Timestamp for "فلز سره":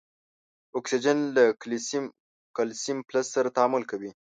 3.07-3.53